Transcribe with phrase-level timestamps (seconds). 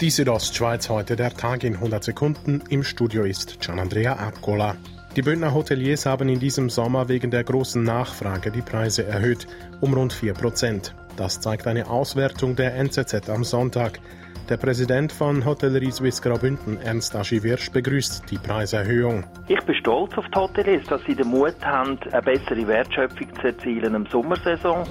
[0.00, 2.62] Die Südostschweiz heute der Tag in 100 Sekunden.
[2.70, 4.76] Im Studio ist Gianandrea Abgola.
[5.14, 9.46] Die Bündner Hoteliers haben in diesem Sommer wegen der großen Nachfrage die Preise erhöht,
[9.82, 10.94] um rund 4 Prozent.
[11.18, 14.00] Das zeigt eine Auswertung der NZZ am Sonntag.
[14.48, 19.24] Der Präsident von Hotellerie Suisse Graubünden, Ernst Aschiviersch, begrüßt die Preiserhöhung.
[19.48, 23.48] Ich bin stolz auf die Hoteliers, dass sie den Mut haben, eine bessere Wertschöpfung zu
[23.48, 24.88] erzielen im Sommersaison.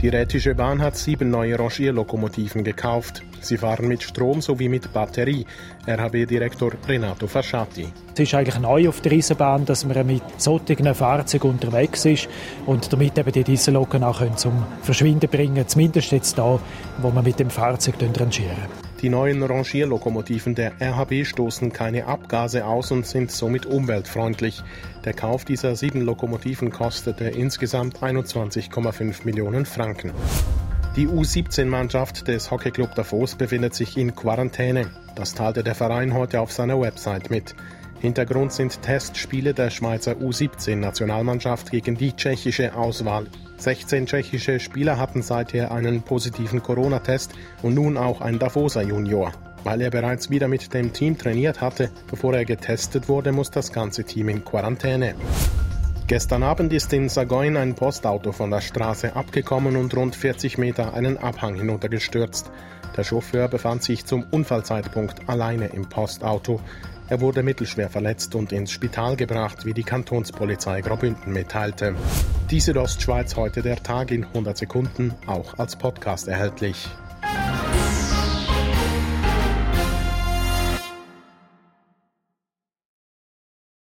[0.00, 3.24] Die Rätische Bahn hat sieben neue Rangierlokomotiven gekauft.
[3.40, 5.44] Sie fahren mit Strom sowie mit Batterie.
[5.88, 7.88] RHB-Direktor Renato Fasciati.
[8.14, 12.28] Es ist eigentlich neu auf der Eisenbahn, dass man mit solchen Fahrzeugen unterwegs ist
[12.64, 16.60] und damit eben die Dieselloken auch zum Verschwinden bringen, zumindest jetzt da,
[16.98, 18.87] wo man mit dem Fahrzeug rangieren.
[19.00, 24.64] Die neuen Rangierlokomotiven der RHB stoßen keine Abgase aus und sind somit umweltfreundlich.
[25.04, 30.10] Der Kauf dieser sieben Lokomotiven kostete insgesamt 21,5 Millionen Franken.
[30.96, 34.90] Die U17-Mannschaft des Hockeyclub Davos befindet sich in Quarantäne.
[35.14, 37.54] Das teilte der Verein heute auf seiner Website mit.
[38.00, 43.26] Hintergrund sind Testspiele der Schweizer U17-Nationalmannschaft gegen die tschechische Auswahl.
[43.56, 47.32] 16 tschechische Spieler hatten seither einen positiven Corona-Test
[47.62, 49.32] und nun auch ein Davoser Junior.
[49.64, 53.72] Weil er bereits wieder mit dem Team trainiert hatte, bevor er getestet wurde, muss das
[53.72, 55.16] ganze Team in Quarantäne.
[56.06, 60.94] Gestern Abend ist in Sagoin ein Postauto von der Straße abgekommen und rund 40 Meter
[60.94, 62.50] einen Abhang hinuntergestürzt.
[62.96, 66.60] Der Chauffeur befand sich zum Unfallzeitpunkt alleine im Postauto.
[67.10, 71.94] Er wurde mittelschwer verletzt und ins Spital gebracht, wie die Kantonspolizei Graubünden mitteilte.
[72.50, 76.86] Diese Ostschweiz heute der Tag in 100 Sekunden, auch als Podcast erhältlich.